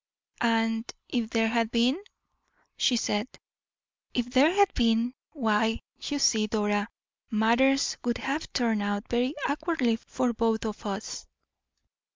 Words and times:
"And 0.41 0.91
if 1.09 1.29
there 1.29 1.49
had 1.49 1.69
been?" 1.69 2.01
she 2.75 2.95
said. 2.97 3.27
"If 4.15 4.31
there 4.31 4.51
had 4.51 4.73
been, 4.73 5.13
why, 5.31 5.83
you 6.01 6.17
see, 6.17 6.47
Dora, 6.47 6.89
matters 7.29 7.97
would 8.03 8.17
have 8.17 8.51
turned 8.51 8.81
out 8.81 9.07
very 9.09 9.35
awkwardly 9.47 9.97
for 9.97 10.33
both 10.33 10.65
of 10.65 10.87
us." 10.87 11.27